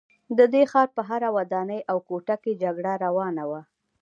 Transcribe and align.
د 0.37 0.39
دې 0.53 0.63
ښار 0.71 0.87
په 0.97 1.01
هره 1.09 1.29
ودانۍ 1.37 1.81
او 1.91 1.97
کوټه 2.07 2.35
کې 2.43 2.59
جګړه 2.63 2.93
روانه 3.05 3.43
وه 3.49 3.61